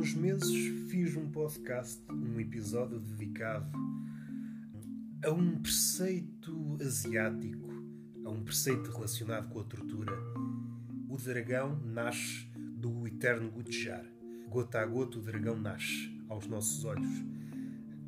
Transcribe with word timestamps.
uns 0.00 0.14
meses 0.14 0.88
fiz 0.88 1.14
um 1.14 1.28
podcast, 1.28 2.02
um 2.10 2.40
episódio 2.40 2.98
dedicado 2.98 3.70
a 5.22 5.30
um 5.30 5.58
preceito 5.60 6.78
asiático, 6.80 7.68
a 8.24 8.30
um 8.30 8.42
preceito 8.42 8.90
relacionado 8.92 9.50
com 9.50 9.60
a 9.60 9.64
tortura. 9.64 10.14
O 11.06 11.18
dragão 11.18 11.78
nasce 11.84 12.46
do 12.56 13.06
eterno 13.06 13.50
Gutjar. 13.50 14.02
Gota 14.48 14.80
a 14.80 14.86
gota, 14.86 15.18
o 15.18 15.22
dragão 15.22 15.60
nasce 15.60 16.18
aos 16.30 16.46
nossos 16.46 16.82
olhos. 16.86 17.22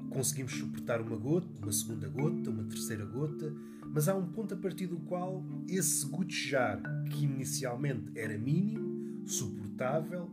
Conseguimos 0.09 0.55
suportar 0.55 1.03
uma 1.03 1.17
gota, 1.19 1.61
uma 1.61 1.73
segunda 1.73 2.09
gota, 2.09 2.49
uma 2.49 2.65
terceira 2.65 3.05
gota, 3.05 3.55
mas 3.93 4.09
há 4.09 4.15
um 4.15 4.33
ponto 4.33 4.55
a 4.55 4.57
partir 4.57 4.87
do 4.87 4.97
qual 5.01 5.45
esse 5.69 6.07
Gutjar, 6.07 6.81
que 7.11 7.27
inicialmente 7.27 8.19
era 8.19 8.39
mínimo, 8.39 9.27
suportável, 9.27 10.31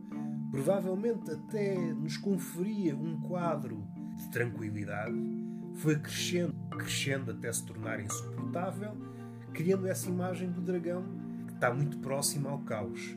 provavelmente 0.50 1.30
até 1.30 1.76
nos 1.92 2.16
conferia 2.16 2.96
um 2.96 3.20
quadro 3.20 3.86
de 4.16 4.28
tranquilidade, 4.30 5.16
foi 5.74 5.98
crescendo, 5.98 6.54
crescendo 6.70 7.30
até 7.30 7.52
se 7.52 7.64
tornar 7.64 8.00
insuportável, 8.00 8.96
criando 9.52 9.86
essa 9.86 10.08
imagem 10.08 10.50
do 10.50 10.60
dragão 10.60 11.04
que 11.46 11.54
está 11.54 11.72
muito 11.72 11.98
próxima 11.98 12.50
ao 12.50 12.58
caos. 12.60 13.16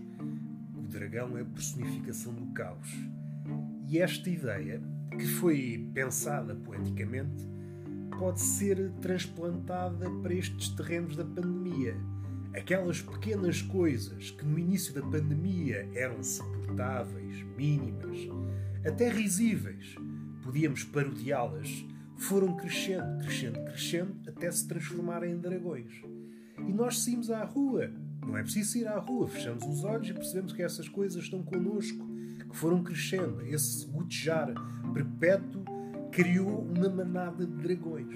O 0.78 0.82
dragão 0.82 1.38
é 1.38 1.42
a 1.42 1.46
personificação 1.46 2.34
do 2.34 2.48
caos. 2.54 2.90
E 3.88 4.00
esta 4.00 4.30
ideia, 4.30 4.82
que 5.12 5.26
foi 5.26 5.90
pensada 5.94 6.56
poeticamente, 6.56 7.48
pode 8.18 8.42
ser 8.42 8.92
transplantada 9.02 10.10
para 10.22 10.34
estes 10.34 10.70
terrenos 10.70 11.16
da 11.16 11.26
pandemia. 11.26 11.96
Aquelas 12.56 13.02
pequenas 13.02 13.62
coisas 13.64 14.30
que 14.30 14.46
no 14.46 14.60
início 14.60 14.94
da 14.94 15.02
pandemia 15.02 15.90
eram 15.96 16.22
suportáveis, 16.24 17.44
mínimas, 17.58 18.20
até 18.86 19.10
risíveis, 19.10 19.96
podíamos 20.44 20.84
parodiá-las, 20.84 21.84
foram 22.16 22.56
crescendo, 22.56 23.18
crescendo, 23.24 23.64
crescendo, 23.66 24.16
até 24.28 24.52
se 24.52 24.68
transformarem 24.68 25.32
em 25.32 25.40
dragões. 25.40 25.92
E 26.60 26.72
nós 26.72 27.00
saímos 27.00 27.32
à 27.32 27.44
rua. 27.44 27.92
Não 28.22 28.38
é 28.38 28.44
preciso 28.44 28.78
ir 28.78 28.88
à 28.88 28.98
rua, 29.00 29.28
fechamos 29.28 29.66
os 29.66 29.84
olhos 29.84 30.10
e 30.10 30.14
percebemos 30.14 30.54
que 30.54 30.62
essas 30.62 30.88
coisas 30.88 31.24
estão 31.24 31.44
connosco, 31.44 32.08
que 32.50 32.56
foram 32.56 32.84
crescendo. 32.84 33.42
Esse 33.42 33.86
gotejar 33.88 34.54
perpétuo 34.94 35.66
criou 36.12 36.62
uma 36.62 36.88
manada 36.88 37.46
de 37.46 37.54
dragões. 37.58 38.16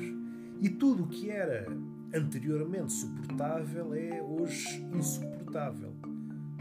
E 0.61 0.69
tudo 0.69 1.03
o 1.03 1.07
que 1.07 1.29
era 1.29 1.65
anteriormente 2.13 2.93
suportável 2.93 3.93
é 3.93 4.21
hoje 4.21 4.83
insuportável. 4.93 5.93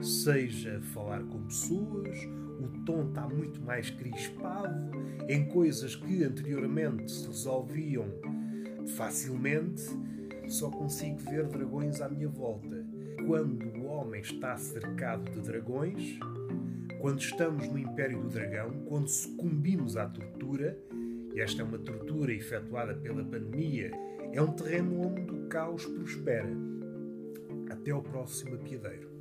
Seja 0.03 0.80
falar 0.92 1.22
com 1.25 1.42
pessoas, 1.44 2.19
o 2.61 2.84
tom 2.84 3.08
está 3.08 3.27
muito 3.28 3.61
mais 3.62 3.91
crispado, 3.91 4.91
em 5.28 5.47
coisas 5.48 5.94
que 5.94 6.22
anteriormente 6.22 7.11
se 7.11 7.27
resolviam 7.27 8.06
facilmente, 8.97 9.83
só 10.48 10.70
consigo 10.70 11.19
ver 11.19 11.47
dragões 11.48 12.00
à 12.00 12.08
minha 12.08 12.28
volta. 12.28 12.84
Quando 13.27 13.64
o 13.78 13.86
homem 13.86 14.20
está 14.20 14.56
cercado 14.56 15.31
de 15.33 15.41
dragões, 15.41 16.19
quando 17.00 17.20
estamos 17.20 17.66
no 17.69 17.78
Império 17.78 18.20
do 18.20 18.28
Dragão, 18.28 18.70
quando 18.86 19.08
sucumbimos 19.08 19.97
à 19.97 20.06
tortura, 20.06 20.78
e 21.34 21.41
esta 21.41 21.62
é 21.62 21.64
uma 21.64 21.78
tortura 21.78 22.33
efetuada 22.33 22.94
pela 22.94 23.25
pandemia, 23.25 23.91
é 24.37 24.42
um 24.42 24.53
terreno 24.53 25.01
onde 25.01 25.33
o 25.33 25.48
caos 25.48 25.87
prospera. 25.87 26.51
Até 27.70 27.91
ao 27.91 28.03
próximo 28.03 28.55
apiedeiro. 28.55 29.16